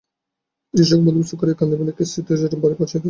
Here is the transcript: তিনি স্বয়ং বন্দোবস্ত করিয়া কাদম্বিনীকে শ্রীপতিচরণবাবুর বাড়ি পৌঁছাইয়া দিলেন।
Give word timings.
তিনি 0.73 0.83
স্বয়ং 0.87 1.01
বন্দোবস্ত 1.05 1.33
করিয়া 1.39 1.57
কাদম্বিনীকে 1.59 2.03
শ্রীপতিচরণবাবুর 2.11 2.61
বাড়ি 2.63 2.75
পৌঁছাইয়া 2.77 2.91
দিলেন। 2.91 2.99